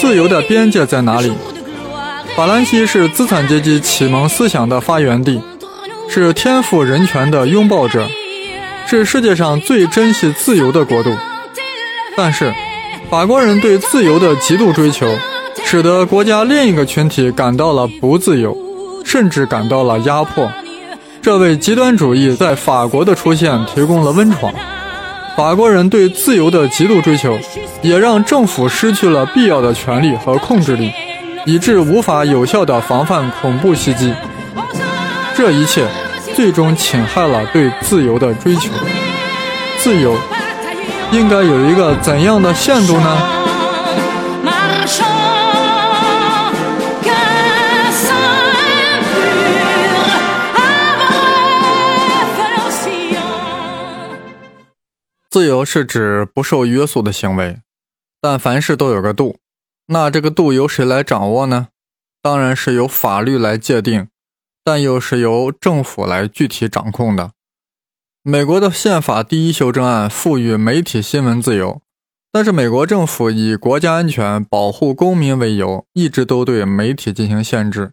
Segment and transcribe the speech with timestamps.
[0.00, 1.32] 自由的边界在哪里？
[2.34, 5.40] 法兰西是资产阶级启蒙思想的发源地，
[6.08, 8.08] 是天赋人权的拥抱者，
[8.86, 11.14] 是世界上最珍惜自由的国度。
[12.16, 12.52] 但是，
[13.10, 15.06] 法国人对自由的极度追求，
[15.64, 18.56] 使得国家另一个群体感到了不自由，
[19.04, 20.50] 甚至感到了压迫。
[21.20, 24.52] 这为极端主义在法国的出现提供了温床。
[25.36, 27.38] 法国人对自由的极度追求，
[27.80, 30.92] 也让政府失去了必要的权利和控制力，
[31.46, 34.12] 以致无法有效地防范恐怖袭击。
[35.34, 35.86] 这一切
[36.34, 38.70] 最终侵害了对自由的追求。
[39.78, 40.14] 自由
[41.10, 43.18] 应该有一个怎样的限度呢？
[55.32, 57.62] 自由是指不受约束的行为，
[58.20, 59.38] 但凡事都有个度。
[59.86, 61.68] 那这个度由谁来掌握呢？
[62.20, 64.08] 当然是由法律来界定，
[64.62, 67.32] 但又是由政府来具体掌控的。
[68.22, 71.80] 美国的宪法第一修正案赋予媒体新闻自由，
[72.30, 77.92] 但是美国政府以国家安全、保护公民为由，一直都对媒体进行限制。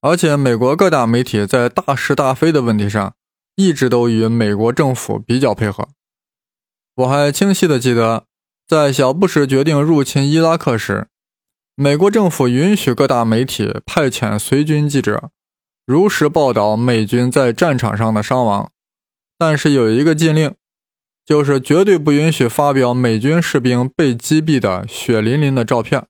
[0.00, 3.14] 而且，美国各大媒体在大是大非的问题上，
[3.56, 5.88] 一直都与美国政府比较配合。
[6.98, 8.24] 我还清晰地记得，
[8.66, 11.06] 在小布什决定入侵伊拉克时，
[11.76, 15.30] 美国政府允许各大媒体派遣随军记者，
[15.86, 18.72] 如实报道美军在战场上的伤亡，
[19.38, 20.56] 但是有一个禁令，
[21.24, 26.04] 就是绝对不允许发表美军士兵被击毙的血淋淋的照片。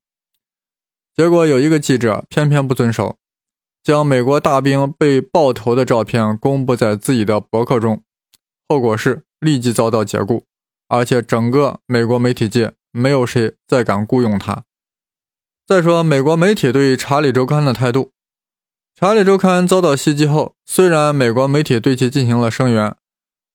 [1.14, 3.18] 结果有一个记者偏偏不遵守，
[3.84, 8.02] 将美国大兵被爆头的照片公布在自己的博客中，
[8.66, 10.44] 后果是立即遭到解雇。
[10.88, 14.64] 而且整个美国媒体界没有谁再敢雇佣他。
[15.66, 18.04] 再说美国媒体对《查理周刊》的态度，
[18.94, 22.96] 《查理周刊》遭到袭击后，虽然美国媒体对其进行了声援，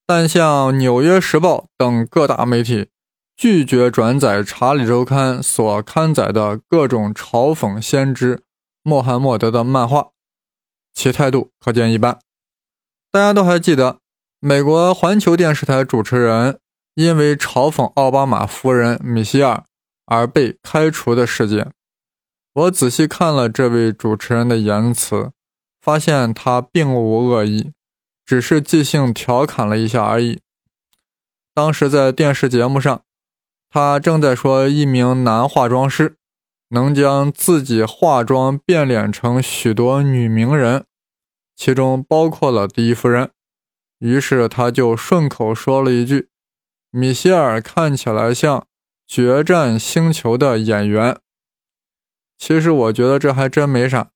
[0.05, 2.89] 但像《纽约时报》等各大媒体
[3.35, 8.43] 拒绝转载《查理周刊》所刊载的各种嘲讽先知
[8.83, 10.11] 穆罕默德的漫画，
[10.93, 12.19] 其态度可见一斑。
[13.11, 13.97] 大家都还记得
[14.39, 16.59] 美国环球电视台主持人。
[16.95, 19.63] 因为嘲讽奥巴马夫人米歇尔
[20.05, 21.71] 而被开除的事件，
[22.53, 25.31] 我仔细看了这位主持人的言辞，
[25.81, 27.71] 发现他并无恶意，
[28.23, 30.39] 只是即兴调侃了一下而已。
[31.55, 33.01] 当时在电视节目上，
[33.69, 36.17] 他正在说一名男化妆师
[36.69, 40.85] 能将自己化妆变脸成许多女名人，
[41.55, 43.31] 其中包括了第一夫人，
[43.97, 46.29] 于是他就顺口说了一句。
[46.95, 48.59] 米歇尔看起来像
[49.07, 51.19] 《决战星球》的演员。
[52.37, 54.11] 其实我觉得这还真没啥。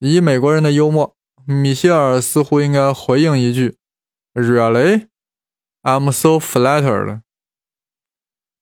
[0.00, 3.78] 以美国人的幽默，米歇尔似乎应该回应一句
[4.34, 5.06] ：“Really?
[5.82, 7.22] I'm so flattered。”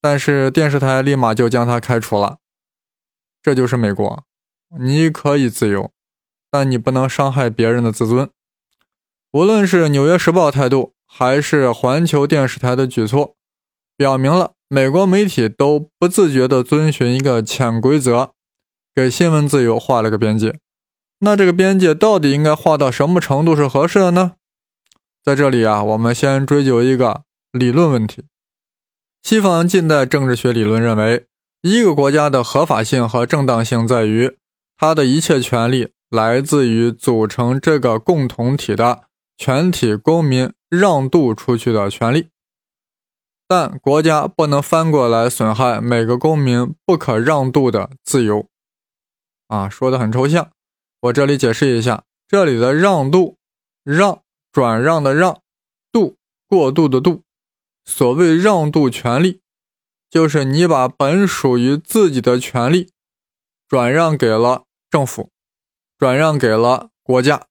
[0.02, 2.40] 但是电视台立马就将他开除了。
[3.40, 4.26] 这就是美国，
[4.78, 5.90] 你可以自由，
[6.50, 8.30] 但你不能伤害别人的自尊。
[9.30, 10.94] 无论是《纽约时报》态度。
[11.12, 13.34] 还是环球电视台的举措，
[13.97, 18.31] 表明了美国媒体都不自觉地遵循一个潜规则，
[18.94, 20.59] 给新闻自由画了个边界。
[21.19, 24.32] 那这个边界到底应该画到什么程度是合适的呢？
[25.22, 28.25] 在这里啊，我们先追究一个理论问题。
[29.22, 31.26] 西方近代政治学理论认为，
[31.60, 34.38] 一个国家的合法性和正当性在于，
[34.78, 39.03] 它的一切权利来自于组成这个共同体的
[39.37, 40.50] 全体公民。
[40.70, 42.28] 让渡出去的权利，
[43.48, 48.47] 但国家不能翻过来损害每个公民不可让渡的自由。
[49.48, 50.53] 啊，说的很抽象，
[51.00, 53.36] 我这里解释一下，这里的让渡，
[53.82, 54.22] 让
[54.53, 55.43] 转让的让，
[55.90, 57.25] 渡过渡的渡。
[57.84, 59.40] 所谓让渡权利，
[60.08, 62.93] 就是你把本属于自己的权利
[63.67, 65.31] 转让给了政府，
[65.99, 67.49] 转让给了国家。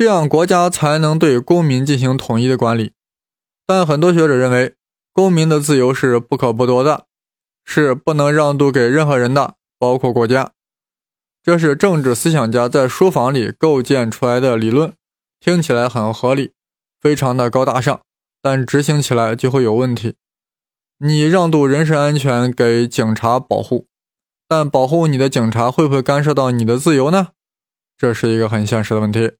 [0.00, 2.94] 这样国家才能对公民进行统一的管理，
[3.66, 4.74] 但很多学者认为，
[5.12, 7.04] 公民的自由是不可剥夺的，
[7.66, 10.52] 是不能让渡给任何人的，包括国家。
[11.42, 14.94] 这是政治思想家在书房里构建出来的理论，
[15.38, 16.54] 听起来很合理，
[16.98, 18.00] 非常的高大上，
[18.40, 20.14] 但执行起来就会有问题。
[21.00, 23.86] 你让渡人身安全给警察保护，
[24.48, 27.32] 但保护你的警察会不会干涉到你的自由呢？
[27.98, 29.32] 这是一个很现实的问题。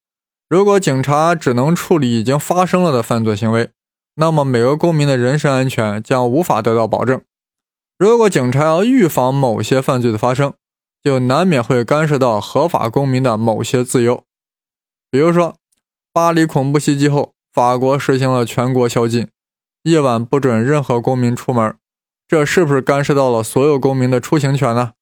[0.51, 3.71] 如果警察只能处理已经发生了的犯罪行为，
[4.17, 7.23] 那么每个公民的人身安全将无法得到保证。
[7.97, 10.53] 如果警察要预防某些犯罪的发生，
[11.05, 14.25] 就难免会干涉到合法公民的某些自由。
[15.09, 15.55] 比如说，
[16.13, 19.29] 巴黎恐怖袭击后，法国实行了全国宵禁，
[19.85, 21.77] 夜晚不准任何公民出门，
[22.27, 24.95] 这是不是干涉到了所有公民的出行权呢？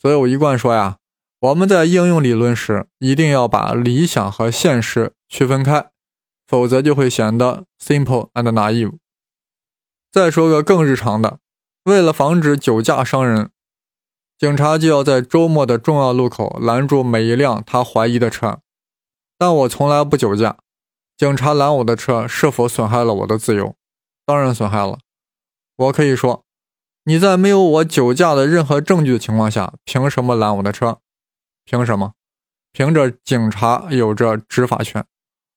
[0.00, 0.98] 所以我一贯说呀，
[1.44, 5.90] 我们在应用理论时，一定要把理想和现实区分开，
[6.46, 8.94] 否则就会显得 simple and naive。
[10.10, 11.40] 再说个更日常的。
[11.84, 13.50] 为了防止酒驾伤人，
[14.38, 18.60] 警察就要在周末的重要路口拦住每一辆他怀疑的车。
[19.36, 20.56] 但我从来不酒驾，
[21.14, 23.74] 警察拦我的车是否损害了我的自由？
[24.24, 24.98] 当然损害了。
[25.76, 26.42] 我可以说，
[27.04, 31.00] 你在没有我酒驾的任何证据的情况下，凭什么拦我的车？
[31.64, 32.14] 凭什么？
[32.72, 35.04] 凭着警察有着执法权，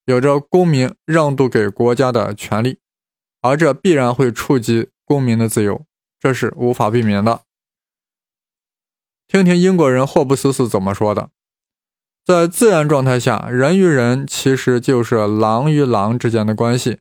[0.06, 2.80] 有着公民让渡给国家的权利，
[3.42, 5.86] 而这必然会触及公民的自由。
[6.20, 7.42] 这是无法避免的。
[9.28, 11.30] 听听英国人霍布斯是怎么说的：
[12.26, 17.00] 在自然状态下，人与人其实就是狼与狼之间的关系。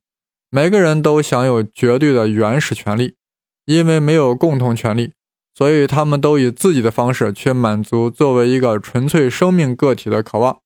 [0.48, 3.16] 每个人都享有绝对的原始权利，
[3.64, 5.12] 因为没有共同权利，
[5.56, 10.58] 所以他们都以自己的方式去满足作为一个纯粹生命个体的渴望。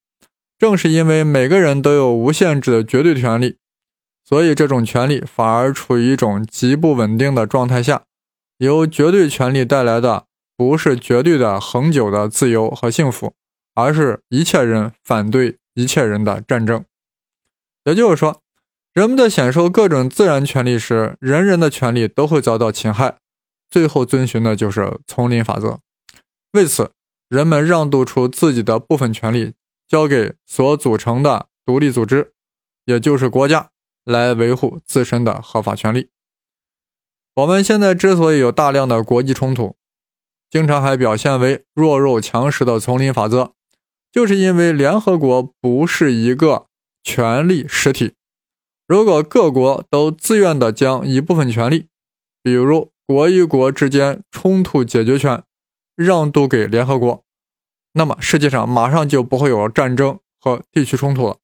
[0.58, 3.56] 正是因为每个人都有无限制的绝对权利，
[4.24, 8.02] 所以这种权利反而处于一种极不稳定的状态下。
[8.58, 10.24] 由绝对权利带来的
[10.56, 13.32] 不是绝对的恒久的自由和幸福，
[13.74, 16.84] 而是一切人反对一切人的战争。
[17.84, 18.42] 也就是说，
[18.92, 23.19] 人们在享受各种自然权利时，人人的权利都会遭到侵害。
[23.70, 25.78] 最后遵循的就是丛林法则。
[26.52, 26.90] 为此，
[27.28, 29.54] 人们让渡出自己的部分权利，
[29.86, 32.32] 交给所组成的独立组织，
[32.84, 33.70] 也就是国家，
[34.04, 36.08] 来维护自身的合法权利。
[37.36, 39.76] 我们现在之所以有大量的国际冲突，
[40.50, 43.52] 经常还表现为弱肉强食的丛林法则，
[44.10, 46.66] 就是因为联合国不是一个
[47.04, 48.14] 权力实体。
[48.88, 51.86] 如果各国都自愿地将一部分权利，
[52.42, 55.42] 比如国与国之间冲突解决权，
[55.96, 57.24] 让渡给联合国，
[57.94, 61.38] 那么世界上马上就不会有战争和地区冲突了。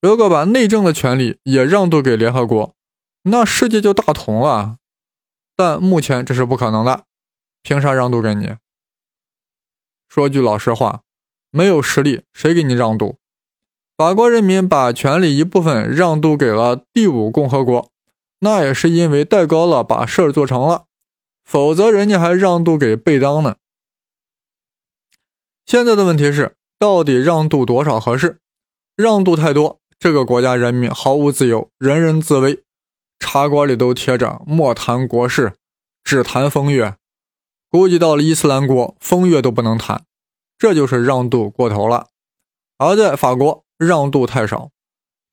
[0.00, 2.74] 如果把内政的权利也让渡给联合国，
[3.24, 4.78] 那世界就大同了。
[5.54, 7.04] 但目前这是不可能的，
[7.62, 8.56] 凭啥让渡给你？
[10.08, 11.02] 说句老实话，
[11.50, 13.18] 没有实力，谁给你让渡？
[13.94, 17.90] 法国人民把权力一部分让渡给了第五共和国，
[18.40, 20.84] 那也是因为戴高乐把事儿做成了，
[21.44, 23.56] 否则人家还让渡给贝当呢。
[25.66, 28.38] 现在的问题是，到底让渡多少合适？
[28.96, 32.64] 让渡太多，这个国家人民毫无自由，人人自危。
[33.18, 35.54] 茶馆里都贴着“莫谈国事，
[36.04, 36.96] 只谈风月”，
[37.68, 40.04] 估计到了伊斯兰国，风月都不能谈，
[40.56, 42.06] 这就是让渡过头了。
[42.78, 44.56] 而在法国，让渡太少，《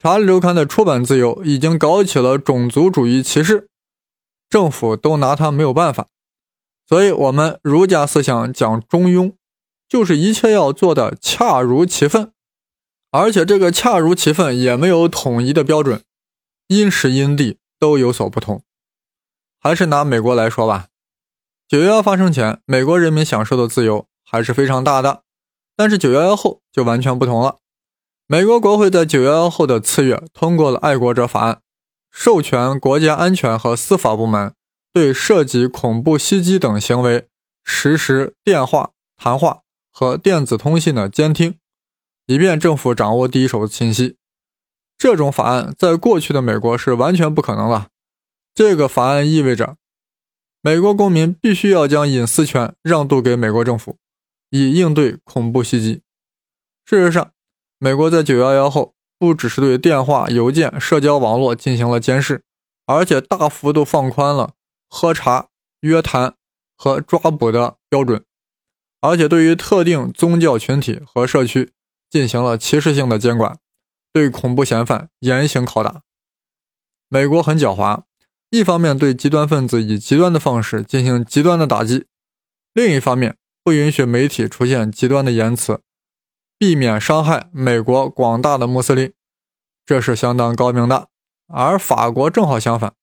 [0.05, 3.69] 查理周刊》的出版自由已经搞起了种族主义歧视，
[4.47, 6.09] 政府都拿他没有办法。
[6.87, 9.33] 所以，我们儒家思想讲中庸，
[9.89, 12.31] 就是一切要做的恰如其分，
[13.09, 16.03] 而且这个恰如其分也没有统一的标准，
[16.67, 17.57] 因时因地。
[17.79, 18.61] 都有所不同，
[19.59, 20.89] 还是拿美国来说吧。
[21.67, 25.23] 九幺幺发生前，美国人民享受的自由还是非常大的，
[25.75, 27.57] 但是九幺幺后就完全不同了。
[28.27, 31.53] 美国国会在九幺幺后的次月通过了《爱国者法案》，
[32.09, 34.51] 授权国家安全和司法部门
[34.91, 37.27] 对涉及恐怖袭击等行为
[37.63, 41.59] 实施电话、谈话和电子通信的监听，
[42.25, 44.17] 以便政府掌握第一手信息。
[44.97, 47.91] 这种法案在过去的美国是完全不可能的。
[48.55, 49.77] 这个法案意味着，
[50.61, 53.99] 美国公民必须要将隐私权让渡给美国政府，
[54.49, 56.01] 以应对恐怖袭击。
[56.85, 57.31] 事实上，
[57.85, 62.41] 美国在九幺幺后，不只是对电话、邮件、社交网络进行了监视，
[62.87, 64.53] 而且大幅度放宽了
[64.89, 65.49] 喝茶、
[65.81, 66.33] 约谈
[66.75, 68.25] 和抓捕的标准，
[69.01, 71.73] 而且对于特定宗教群体和社区
[72.09, 73.59] 进行了歧视性的监管。
[74.11, 76.01] 对恐怖嫌犯严刑拷打。
[77.07, 78.01] 美国很狡猾，
[78.49, 82.07] 一方面对极端分子以极端的方式进行极端的打击，
[82.73, 85.81] 另一方面不允许媒体出现极端的言辞，
[86.57, 89.13] 避免伤害美国广大的穆斯林，
[89.85, 91.07] 这是相当高明的。
[91.47, 92.93] 而法国正好相反，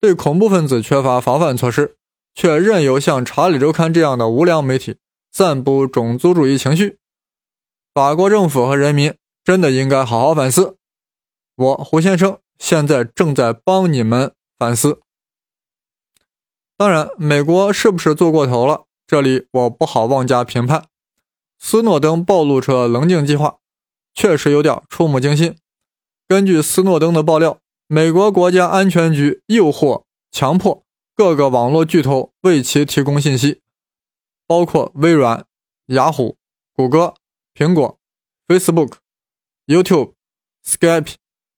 [0.00, 1.96] 对恐怖分子缺乏防范措施，
[2.34, 4.98] 却任由像《查理周刊》这样的无良媒体
[5.32, 6.98] 散布种族主义情绪。
[7.92, 9.14] 法国政府和人民。
[9.44, 10.76] 真的应该好好反思。
[11.56, 15.00] 我胡先生现在正在帮你们反思。
[16.76, 18.84] 当然，美国是不是做过头了？
[19.06, 20.84] 这里我不好妄加评判。
[21.58, 23.58] 斯诺登暴露出了棱镜计划，
[24.14, 25.56] 确实有点触目惊心。
[26.26, 30.84] 根据斯诺登的爆料，美国国家安全局诱惑、强迫
[31.14, 33.60] 各个网络巨头为其提供信息，
[34.46, 35.46] 包括微软、
[35.86, 36.36] 雅虎、
[36.74, 37.14] 谷歌、
[37.54, 37.98] 苹果、
[38.46, 38.94] Facebook、
[39.66, 40.12] YouTube、
[40.64, 41.14] Skype、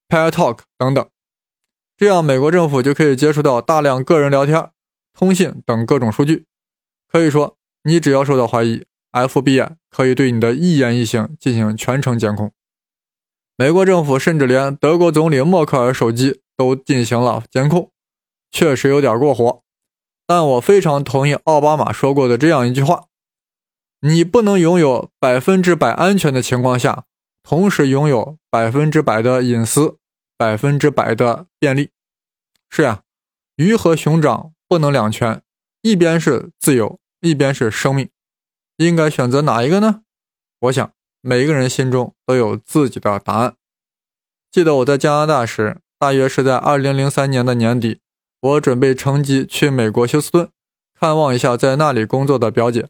[0.09, 1.09] PalTalk 等等。
[1.97, 4.71] 这样，美国政府就可以接触到大量个人聊天、
[5.13, 6.47] 通信等各种数据。
[7.07, 12.53] 可以说，你只要受到怀疑，FBI 可以对你的一言一行进行全程监控。
[13.57, 17.91] 美国政府甚至连德国总理默克尔手机都进行了监控，
[18.51, 19.63] 确实有点过火。
[20.27, 23.07] 但我非常同意奥巴马说过的这样一句话：
[24.01, 27.05] 你不能拥有百分之百安全的情况下，
[27.43, 29.99] 同时拥有百分之百的隐私、
[30.39, 31.91] 百分之百的便利。
[32.71, 33.03] 是呀，
[33.57, 35.43] 鱼和熊掌不能两全，
[35.83, 38.09] 一边是自由，一边是生命，
[38.87, 40.03] 应该选择哪一个呢？
[40.61, 40.93] 我想。
[41.23, 43.55] 每一个人心中都有自己的答案。
[44.51, 48.01] 记得我在加拿大时，大约是在2003年的年底，
[48.41, 50.49] 我准备乘机去美国休斯顿
[50.99, 52.89] 看望一下在那里工作的表姐。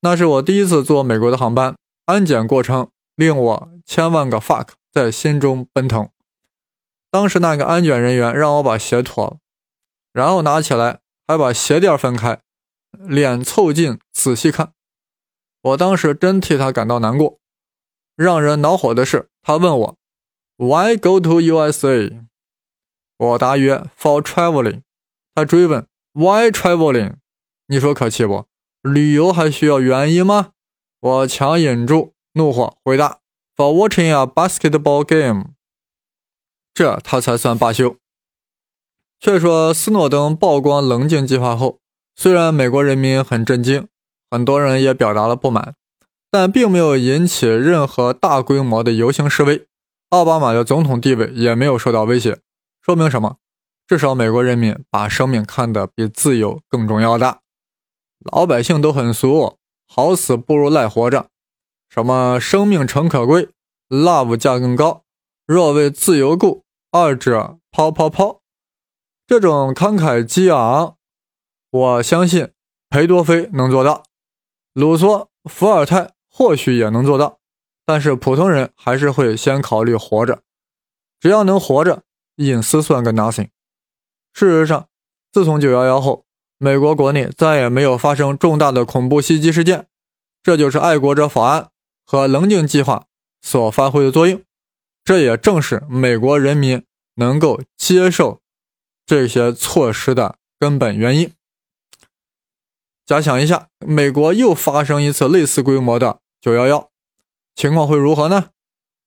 [0.00, 1.76] 那是我第一次坐美国的航班，
[2.06, 6.08] 安检过程令我千万个 fuck 在心中奔腾。
[7.12, 9.36] 当时那个安检人员让我把鞋脱了，
[10.12, 10.98] 然后拿起来
[11.28, 12.40] 还把鞋垫分开，
[12.90, 14.72] 脸凑近仔细看。
[15.62, 17.38] 我当时真替他感到难过。
[18.14, 19.96] 让人恼火的是，他问我
[20.56, 22.26] ，Why go to USA？
[23.16, 24.82] 我答曰，For traveling。
[25.34, 27.14] 他追问，Why traveling？
[27.68, 28.46] 你说可气不？
[28.82, 30.50] 旅游还需要原因吗？
[31.00, 33.20] 我强忍住怒火回答
[33.56, 35.52] ，For watching a basketball game。
[36.74, 37.96] 这他才算罢休。
[39.20, 41.78] 却说斯诺登曝光棱镜计划后，
[42.16, 43.88] 虽然美国人民很震惊，
[44.32, 45.74] 很多人也表达了不满。
[46.30, 49.66] 但并没有引起任何大规模的游行示威，
[50.08, 52.40] 奥巴马的总统地位也没有受到威胁，
[52.80, 53.36] 说明什么？
[53.86, 57.40] 至少美国人民把生命看得比自由更重要的。
[58.20, 61.26] 老百姓都很俗，好死不如赖活着。
[61.90, 63.50] 什么生命诚可贵
[63.90, 65.02] ，love 价更高，
[65.46, 68.40] 若为自由故，二者抛抛抛。
[69.26, 70.96] 这种慷慨激昂，
[71.70, 72.50] 我相信
[72.88, 74.04] 裴多菲能做到，
[74.72, 76.12] 卢梭、伏尔泰。
[76.34, 77.40] 或许也能做到，
[77.84, 80.40] 但是普通人还是会先考虑活着。
[81.20, 82.04] 只要能活着，
[82.36, 83.50] 隐私算个 nothing。
[84.32, 84.88] 事实上，
[85.30, 86.24] 自从九幺幺后，
[86.56, 89.88] 美国国内再也没有发生重大的恐怖袭击事件，
[90.42, 91.68] 这就是爱国者法案
[92.06, 93.04] 和棱镜计划
[93.42, 94.40] 所发挥的作用。
[95.04, 96.82] 这也正是美国人民
[97.16, 98.40] 能够接受
[99.04, 101.30] 这些措施的根本原因。
[103.12, 106.20] 假想一下，美国又发生一次类似规模的。
[106.40, 106.88] 九幺幺，
[107.54, 108.48] 情况会如何呢？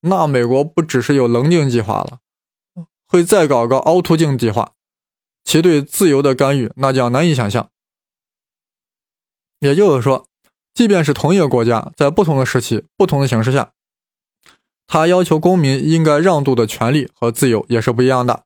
[0.02, 2.20] 那美国不只是有棱镜计划了，
[3.08, 4.74] 会再搞个凹凸镜计划，
[5.44, 7.72] 其对自由的干预那将难以想象。
[9.58, 10.28] 也就是说，
[10.72, 13.72] 即便是同一个国家，在不同的时期、不同的形势下，
[14.86, 18.44] 他要求公民应该让渡的权利和自由也是不一样的。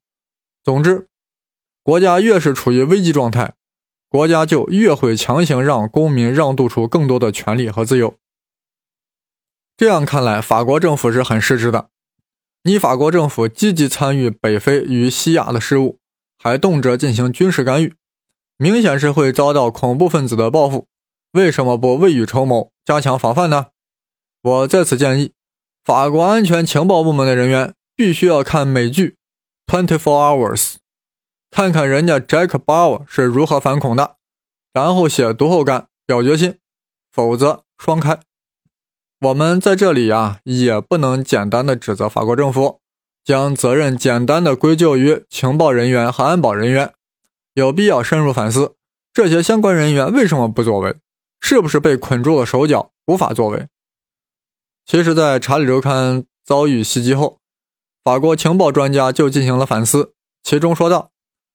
[0.64, 1.10] 总之，
[1.84, 3.56] 国家越是处于危机状态，
[4.10, 8.16] 国家就越会强行让公民让渡出更多的权利和自由。
[9.78, 11.90] 这样看来，法国政府是很失职的。
[12.64, 16.00] 你法国政府积极参与北非与西亚的事务，
[16.38, 17.94] 还动辄进行军事干预，
[18.58, 20.88] 明显是会遭到恐怖分子的报复。
[21.32, 23.68] 为什么不未雨绸缪，加强防范呢？
[24.42, 25.32] 我在此建议，
[25.86, 29.16] 法国安全情报部门的人员必须要看美剧
[29.72, 30.74] 《Twenty Four Hours》，
[31.52, 34.16] 看看人家 Jack Bauer 是如何反恐的，
[34.74, 36.58] 然后写读后感、表决心，
[37.12, 38.20] 否则双开。
[39.22, 42.80] 我们在这里呀，也不能简单的指责法国政府，
[43.26, 46.94] 将责任简单的归咎于情报人员和安保人员，
[47.54, 48.76] 有必要深入反思
[49.12, 50.96] 这些相关人员为什么不作为，
[51.42, 53.68] 是不是被捆住了手脚无法作为？
[54.86, 57.40] 其实，在查理周刊遭遇袭击后，
[58.04, 61.12] 法国情报专家就进行了反思，其中说道：“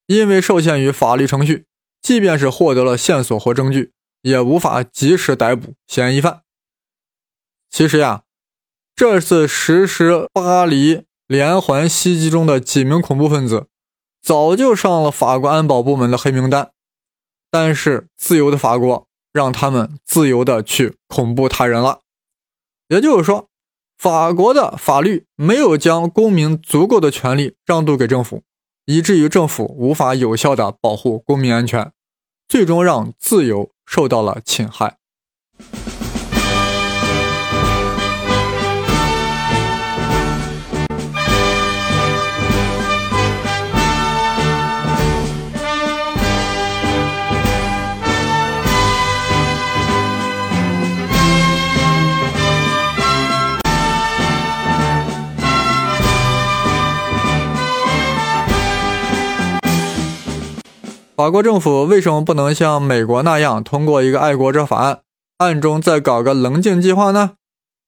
[0.07, 1.65] 因为受限于法律程序，
[2.01, 6.41] 即便是获得了线索或证据，也无法及时逮捕嫌疑犯。”
[7.69, 8.23] 其实呀，
[8.95, 13.67] 这次实施巴黎连环袭击中的几名恐怖分子，
[14.21, 16.71] 早就上了法国安保部门的黑名单。
[17.51, 22.01] 但是，自由的法国让他们自由的去恐怖他人了。
[22.87, 23.49] 也就是说，
[23.97, 28.43] 法国的法律没有将公民足够的权利让渡给政府，
[28.85, 31.91] 以至于政府无法有效的保护公民安全。
[32.47, 34.97] 最终让自由受到了侵害。
[61.15, 64.99] 法国政府为什么不能像美国那样通过一个爱国者法案，
[65.37, 67.37] 暗中再搞个棱镜计划呢？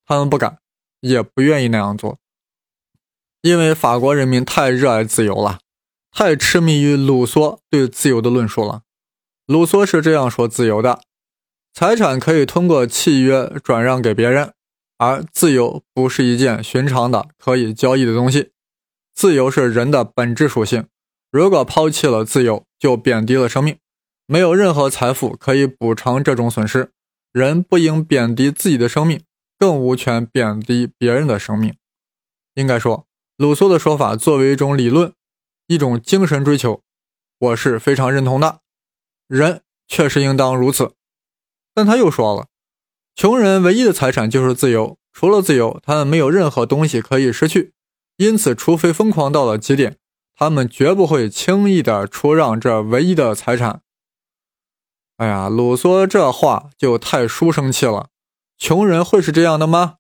[0.06, 0.60] 他们不敢，
[1.02, 2.20] 也不愿意那样做，
[3.42, 5.60] 因为法国人民太热爱自由了，
[6.10, 8.84] 太痴迷于卢梭对自由的论述了。
[9.46, 11.02] 卢梭是这样说自由的：
[11.74, 14.54] 财产可以通过契约转让给别人，
[14.98, 18.52] 而自由不是一件寻常的可以交易的东西。
[19.14, 20.88] 自由是人的本质属性。
[21.32, 23.78] 如果抛弃了自由，就贬低了生命。
[24.26, 26.92] 没有任何财富可以补偿这种损失。
[27.32, 29.22] 人不应贬低自己的生命，
[29.58, 31.76] 更无权贬低别人的生命。
[32.56, 33.06] 应该说，
[33.38, 35.14] 鲁梭的说法作为一种理论，
[35.68, 36.82] 一种精神追求，
[37.40, 38.62] 我是非常认同的。
[39.28, 40.94] 人确实应当如此。
[41.74, 42.48] 但他又说了，
[43.16, 47.74] 穷人唯一的财产就是自由，除了自由，他们没有任何东西可以失去。
[48.16, 49.98] 因此，除非疯狂到了极点。
[50.40, 53.82] 他们绝不会轻易的出让这唯一的财产。
[55.16, 58.10] 哎呀，鲁梭这话就太书生气了。
[58.56, 59.96] 穷人会是这样的吗？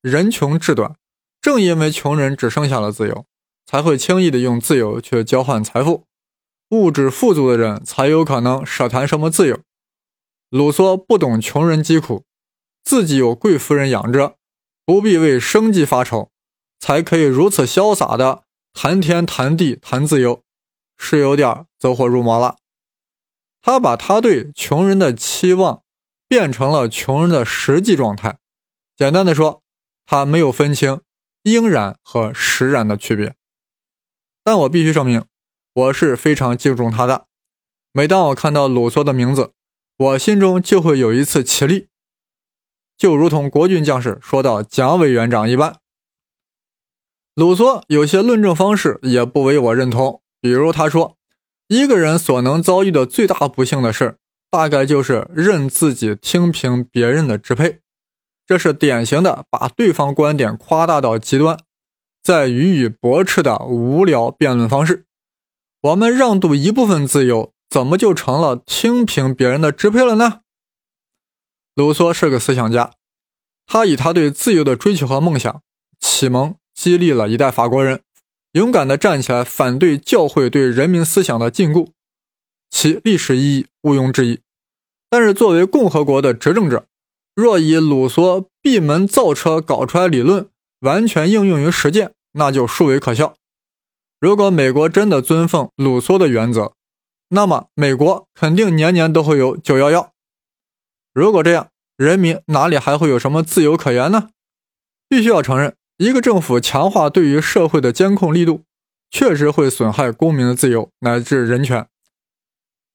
[0.00, 0.96] 人穷志短，
[1.40, 3.24] 正因为穷人只剩下了自由，
[3.64, 6.06] 才会轻易的用自由去交换财富。
[6.70, 9.60] 物质富足的人才有可能奢谈什么自由。
[10.50, 12.24] 鲁梭不懂穷人疾苦，
[12.82, 14.34] 自己有贵夫人养着，
[14.84, 16.32] 不必为生计发愁，
[16.80, 18.42] 才可以如此潇洒的。
[18.80, 20.44] 谈天谈地谈自由，
[20.96, 22.58] 是有点走火入魔了。
[23.60, 25.82] 他把他对穷人的期望
[26.28, 28.38] 变成了穷人的实际状态。
[28.96, 29.64] 简单的说，
[30.06, 31.00] 他没有分清
[31.42, 33.34] 应然和实然的区别。
[34.44, 35.24] 但我必须声明，
[35.72, 37.26] 我是非常敬重他的。
[37.90, 39.54] 每当我看到鲁梭的名字，
[39.96, 41.88] 我心中就会有一次起立，
[42.96, 45.80] 就如同国军将士说到蒋委员长一般。
[47.38, 51.16] 鲁梭有些论证方式也不为我认同，比如他说，
[51.68, 54.18] 一个人所能遭遇的最大不幸的事，
[54.50, 57.78] 大概就是任自己听凭别人的支配。
[58.44, 61.60] 这是典型的把对方观点夸大到极端，
[62.24, 65.06] 在予以驳斥的无聊辩论方式。
[65.82, 70.40] 我们让渡一部分自由，怎么就成了听凭别人的支配了呢？
[71.76, 72.94] 鲁梭是个思想家，
[73.64, 75.62] 他以他对自由的追求和梦想
[76.00, 76.56] 启蒙。
[76.78, 78.02] 激励了一代法国人
[78.52, 81.88] 勇敢地站起来反对教会对人民思想的禁锢，
[82.70, 84.38] 其历史意义毋庸置疑。
[85.10, 86.86] 但是，作为共和国的执政者，
[87.34, 93.34] 若以鲁梭闭门造车搞出来理论完全应用于实践，那就殊为可笑。
[94.20, 96.74] 如果美国真的尊奉鲁梭的原则，
[97.30, 100.12] 那么美国肯定年年都会有九幺幺。
[101.12, 104.30] 如果这样，人民哪里还会有什么自由可言呢？
[105.08, 105.74] 必须要承认。
[105.98, 108.62] 一个政府强化对于社会的监控力度，
[109.10, 111.88] 确实会损害公民的自由乃至人权。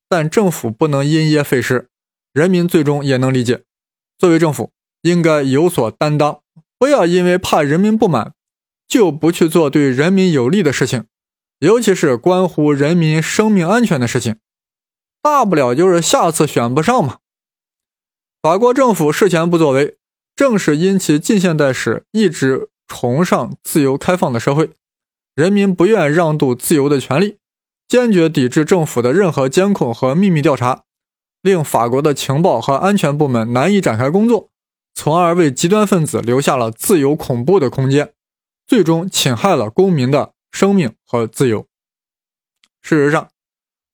[0.07, 1.89] 但政府不能因噎废食，
[2.31, 3.63] 人民最终也能理解。
[4.17, 6.39] 作为政府，应该有所担当，
[6.79, 8.33] 不要因为怕人民不满，
[8.87, 11.03] 就不去做对人民有利的事情，
[11.59, 14.37] 尤其是关乎人民生命安全的事情。
[15.21, 17.17] 大不了就是下次选不上嘛。
[18.41, 19.97] 法国政府事前不作为，
[20.37, 22.69] 正是因其近现代史一直。
[22.93, 24.69] 崇尚自由开放的社会，
[25.33, 27.39] 人民不愿让渡自由的权利，
[27.87, 30.83] 坚决抵制政府的任何监控和秘密调查，
[31.41, 34.51] 令法国的情报和安全部门难以展开工作，
[34.93, 38.13] 从而为极端分子留下了自由恐怖的空间，
[38.67, 41.65] 最终侵害了公民的生命和自由。
[42.83, 43.29] 事实上，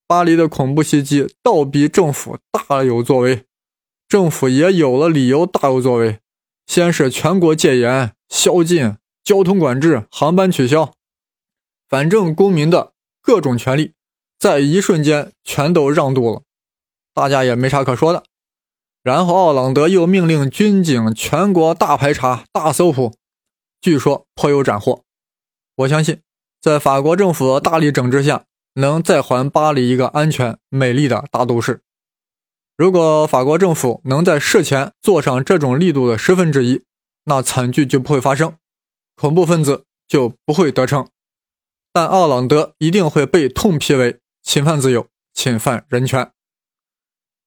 [0.05, 3.45] 巴黎的恐怖袭击倒逼政府大有作为，
[4.09, 6.19] 政府也有了理由大有作为，
[6.69, 8.13] 先是全国戒严。
[8.29, 10.93] 宵禁、交通管制、航班取消，
[11.87, 13.95] 反正公民的各种权利
[14.37, 16.43] 在一瞬间全都让渡了，
[17.11, 18.23] 大家也没啥可说的。
[19.01, 23.15] 然后奥朗德又命令军警全国大排查、大搜捕，
[23.81, 25.03] 据说颇有斩获。
[25.77, 26.21] 我相信，
[26.61, 31.81] 在法国政府的大力整治下，能再还巴黎一个安全、美丽的大都市。
[32.79, 36.81] 如果法国政府能在事前做上这种力度的十分之一。
[37.25, 38.55] 那惨剧就不会发生，
[39.17, 41.09] 恐怖分子就不会得逞，
[41.91, 46.31] 但奥朗德一定会被痛批为侵犯自由、侵犯人权。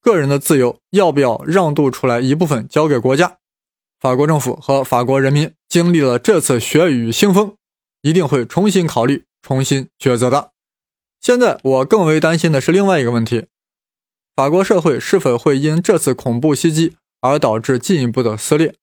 [0.02, 3.38] 个人的自由要不要让渡出来一部分交给国家？
[3.98, 7.56] 法国政府和法国人民经历了这次血雨腥风，
[8.02, 10.52] 一定会重新考虑、重新抉择的。
[11.22, 13.46] 现在我更为担心的是另外一个问题：
[14.34, 18.74] 法国社会是否会因这次恐怖袭击而导致进一步的撕裂？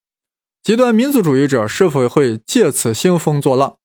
[0.62, 3.78] 极端民族主义者是否会借此兴风作浪？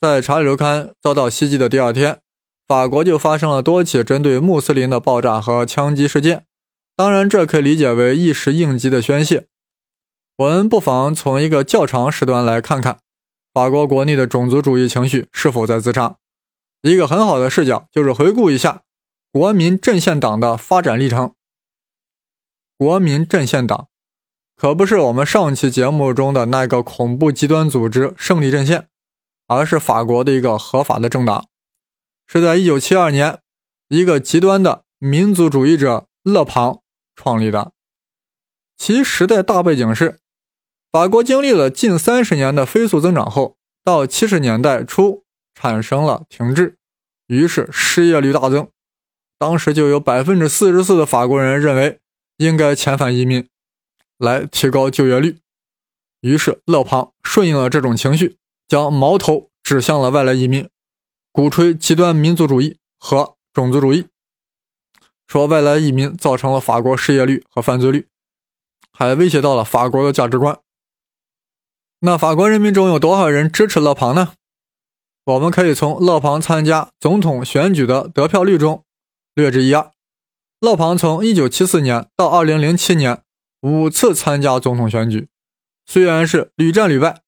[0.00, 2.20] 在查理周刊遭到袭击的第二天，
[2.66, 6.46] 法国就发生了多起针对穆斯林的爆炸和枪击事件。
[6.96, 9.46] 当然，这可以理解为一时应急的宣泄。
[10.36, 12.98] 我们不妨从一个较长时段来看看
[13.52, 16.16] 法国国内的种族主义情绪是否在滋长。
[16.80, 18.82] 一个很好的视角就是回顾一下
[19.32, 21.34] 国民阵线党的发展历程。
[22.76, 23.88] 国民阵线党
[24.54, 28.88] 可不是我们上期节目中的那个恐怖极端组织胜利阵线，
[29.46, 31.46] 而是法国的一个合法的政党，
[32.26, 33.38] 是在1972年
[33.88, 36.82] 一个极端的民族主义者勒庞
[37.16, 37.72] 创立的。
[38.76, 40.18] 其时代大背景是。
[40.90, 46.76] 法国经历了近三十年的飞速增长后，到七十年代初产生了停滞，
[47.28, 48.68] 于是失业率大增。
[49.42, 51.98] 当时就有百分之四十四的法国人认为
[52.36, 53.48] 应该遣返移民，
[54.16, 55.38] 来提高就业率。
[56.20, 58.36] 于是勒庞顺应了这种情绪，
[58.68, 60.68] 将矛头指向了外来移民，
[61.32, 64.06] 鼓吹极端民族主义和种族主义，
[65.26, 68.06] 说外来移民造成了法国失业率和犯罪率，
[68.92, 70.56] 还威胁到了法国的价值观。
[71.98, 74.34] 那法国人民中有多少人支持勒庞呢？
[75.24, 78.84] 我们可以从勒庞参加总统选举的得票率中
[79.34, 79.92] 略知一二。
[80.60, 83.22] 勒庞从1974年到2007年
[83.62, 85.28] 五次参加总统选举，
[85.86, 87.22] 虽然是屡战屡败，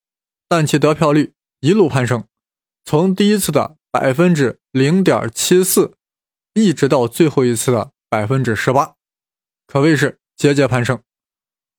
[0.48, 2.24] 但其得票率一路攀升，
[2.84, 5.94] 从第一次的百分之零点七四，
[6.52, 8.94] 一直到最后一次的百分之十八，
[9.66, 11.02] 可谓是节节攀升。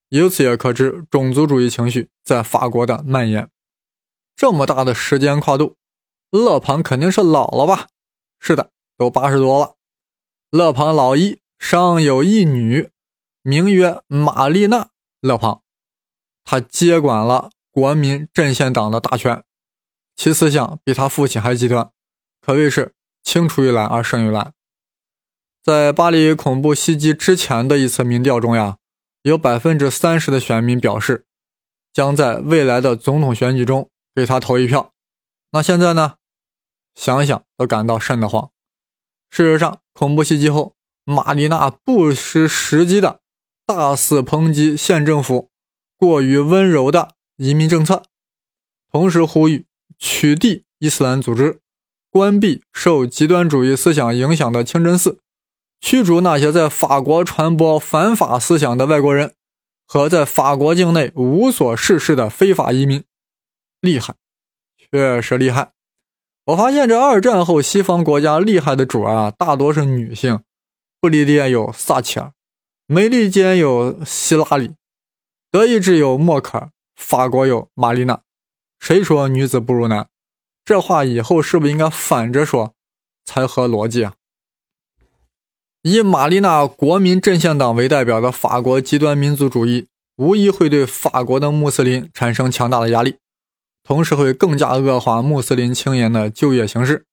[0.10, 3.50] 由此也可知，种族主义情绪在法国的蔓延。
[4.36, 5.78] 这么大的时间跨度，
[6.30, 7.88] 勒庞肯定是老了吧？
[8.40, 9.75] 是的，都八十多了。
[10.50, 12.90] 勒庞老一尚有一女，
[13.42, 14.78] 名曰玛丽娜·
[15.22, 15.62] 勒庞，
[16.44, 19.44] 她接管了国民阵线党的大权，
[20.16, 21.92] 其思想比他父亲还极端，
[22.42, 24.54] 可谓是青出于蓝而胜于蓝。
[25.64, 28.78] 在巴黎恐怖袭击之前的一次民调中呀。
[29.24, 31.26] 有百分之三十的选民表示，
[31.92, 34.94] 将在未来的总统选举中给他投一票。
[35.50, 36.18] 那现在呢？
[36.94, 38.52] 想想都感到瘆得慌。
[39.36, 43.20] 事实上，恐怖袭击后，玛丽娜不失时机的
[43.66, 45.50] 大肆抨击县政府
[45.98, 48.04] 过于温柔的移民政策，
[48.90, 49.66] 同时呼吁
[49.98, 51.60] 取缔伊斯兰组织，
[52.10, 55.20] 关闭受极端主义思想影响的清真寺。
[55.82, 59.34] 驱逐那些在法国传播反法思想的外国人
[59.86, 63.04] 和在法国境内无所事事的非法移民，
[63.82, 64.16] 厉害，
[64.78, 65.75] 确实厉害。
[66.46, 70.40] 我发现这二战后西方国家厉害的主啊，大多是女性。
[71.02, 72.32] 不列颠有撒切尔，
[72.88, 74.74] 美利坚有希拉里，
[75.52, 78.22] 德意志有默克尔，法国有玛丽娜。
[78.80, 80.08] 谁说女子不如男？
[80.64, 82.74] 这话以后是不是应该反着说，
[83.24, 84.14] 才合逻辑啊？
[85.84, 93.18] 以玛丽娜国民阵线党为代表的法国极端民族主义，无疑会对法国的穆斯林产生强大的压力，
[93.86, 97.06] 同时会更加恶化穆斯林青年的就业形势，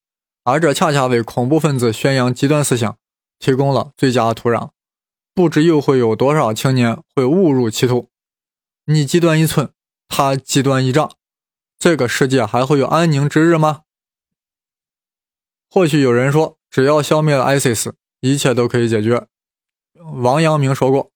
[0.42, 2.96] 而这恰恰为恐怖分子宣扬极端思想
[3.38, 4.70] 提供了最佳土壤。
[5.34, 8.08] 不知又会有多少青年会误入歧途？
[8.86, 9.70] 你极端一寸，
[10.08, 11.12] 他极端一丈，
[11.78, 13.82] 这个世界还会有安宁之日吗？
[15.70, 17.92] 或许有人说，只要消灭了 ISIS。
[18.24, 19.26] 一切都可以解决。
[19.94, 21.10] 王阳明说过：“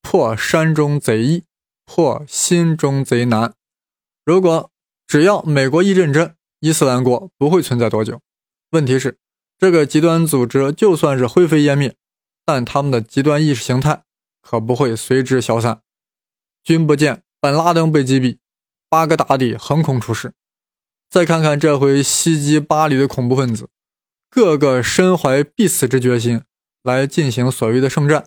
[0.00, 1.44] 破山中贼易，
[1.84, 3.52] 破心中贼难。”
[4.24, 4.70] 如果
[5.06, 8.20] 只要美国一认真，伊斯兰国不会存在多久。
[8.70, 9.18] 问题是，
[9.56, 11.94] 这个极端组织就算是灰飞烟灭，
[12.44, 14.02] 但他们的极端意识形态
[14.42, 15.80] 可不会随之消散。
[16.64, 18.38] 君不见本拉登被击毙，
[18.88, 20.32] 巴格达底横空出世。
[21.08, 23.68] 再看看这回袭击巴黎的恐怖分子。
[24.28, 26.42] 个个身怀必死之决心
[26.82, 28.26] 来进行所谓的圣战，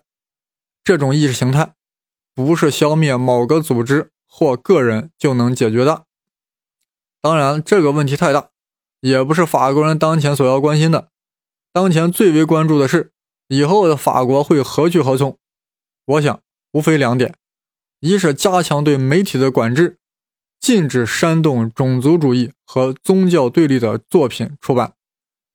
[0.84, 1.74] 这种意识形态
[2.34, 6.06] 不是消灭某个组织或个人就能解决的。
[7.22, 8.50] 当然，这个问题太大，
[9.02, 11.10] 也不是法国人当前所要关心的。
[11.74, 13.12] 当前最为关注的是，
[13.48, 15.38] 以后的法国会何去何从？
[16.06, 17.36] 我想，无非两点：
[18.00, 19.98] 一是加强对媒体的管制，
[20.60, 24.94] 禁止煽动种族主义和宗教对立的作品出版。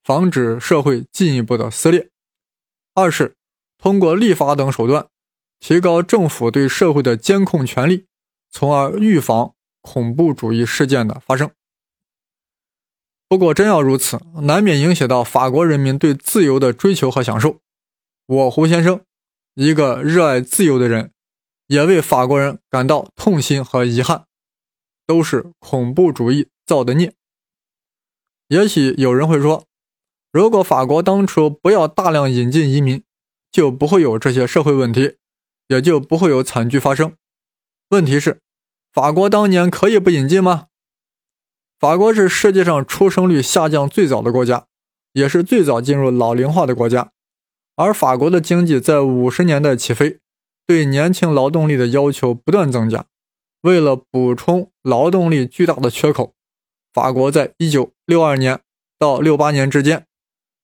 [0.03, 2.11] 防止社会进一步的撕裂。
[2.93, 3.35] 二是
[3.79, 5.07] 通过立法等手段，
[5.59, 8.05] 提高政府对社会的监控权力，
[8.51, 9.54] 从而预防
[9.85, 11.51] 恐怖主义事件的发生。
[13.29, 17.59] 不过，真要如此，难免影响到法国人民对自由的追求和享受。
[18.25, 19.01] 我胡先生，
[19.53, 21.11] 一个热爱自由的人，
[21.67, 24.25] 也为法国人感到痛心和遗憾，
[25.05, 27.13] 都是恐怖主义造的孽。
[28.47, 29.65] 也许有人会说，
[30.31, 33.03] 如果法国当初不要大量引进移民，
[33.51, 35.17] 就不会有这些社会问题，
[35.67, 37.15] 也就不会有惨剧发生。
[37.89, 38.41] 问题是，
[38.95, 40.67] 法国当年可以不引进吗？
[41.77, 44.67] 法国是世界上出生率下降最早的国家，
[45.11, 47.11] 也是最早进入老龄化的国家。
[47.75, 50.19] 而法国的经济在五十年代起飞，
[50.65, 53.03] 对年轻劳动力的要求不断增加。
[53.63, 56.33] 为了补充劳动力巨大的缺口，
[56.93, 58.61] 法国在一九六二年
[58.97, 60.05] 到六八年之间，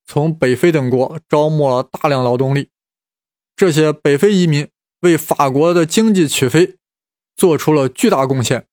[0.06, 2.70] 从北非等国招募了大量劳动力。
[3.54, 6.76] 这些北非移民为法国的经济起飞
[7.36, 8.66] 做出了巨大贡献。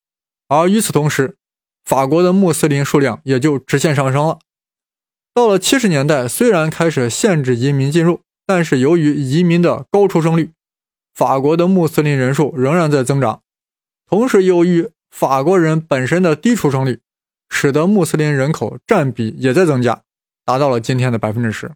[0.47, 1.37] 而与此同时，
[1.83, 4.39] 法国的穆斯林数量也就直线上升了。
[5.33, 10.51] 到了七十年代，虽然开始限制移民进入，但是由于移民的高出生率，
[11.13, 13.41] 法国的穆斯林人数仍然在增长。
[14.07, 16.99] 同时，由于法国人本身的低出生率，
[17.49, 20.01] 使得穆斯林人口占比也在增加，
[20.43, 21.71] 达到了今天的百分之十。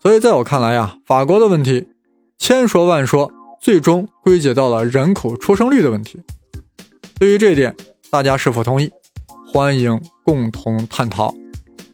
[0.00, 1.91] 所以，在我看来呀，法国的问题
[2.42, 3.32] 千说万说。
[3.60, 6.20] 最终归结到了人口出生率的问题。
[7.16, 7.72] 对于这一点，
[8.10, 8.90] 大家是否同意？
[9.46, 11.32] 欢迎共同探讨。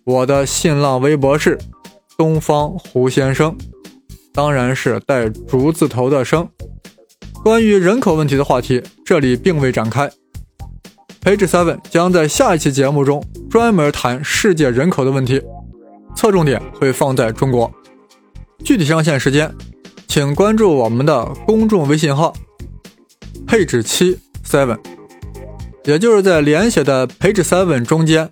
[0.04, 1.58] 我的新浪微博是
[2.16, 3.54] 东方胡先生，
[4.32, 6.48] 当然是带竹字头的生。
[7.44, 10.10] 关于人口问题的话题，这里并未展开。
[11.20, 15.42] Page Seven 将在下一期节目中专门谈世界人口的问题，
[16.16, 17.70] 侧重点会放在中国。
[18.64, 19.54] 具体上线时间。
[20.08, 22.32] 请关注我们的公众微信号
[23.46, 24.78] “配置七 seven”，
[25.84, 28.28] 也就是在连写的 “page seven” 中间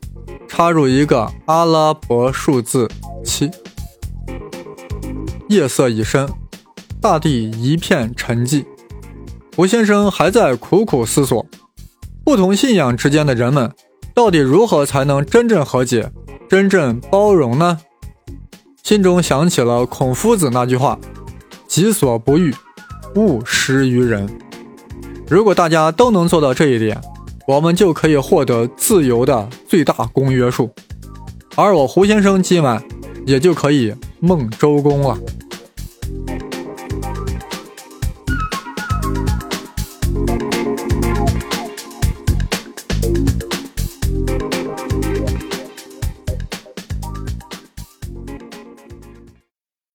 [0.49, 2.89] 插入一个阿拉伯数字
[3.23, 3.51] 七。
[5.51, 6.27] 夜色已深，
[7.01, 8.65] 大地一片沉寂。
[9.55, 11.45] 胡先生还在苦苦思索：
[12.25, 13.71] 不同信仰之间的人们，
[14.15, 16.11] 到底如何才能真正和解、
[16.49, 17.79] 真正包容呢？
[18.83, 20.99] 心中想起了孔夫子那句话。
[21.67, 22.55] 己所不欲，
[23.15, 24.29] 勿施于人。
[25.29, 27.01] 如果大家都能做到这一点，
[27.47, 30.71] 我们就可以获得自由的最大公约数，
[31.55, 32.83] 而我胡先生今晚
[33.27, 35.19] 也就可以梦周公了。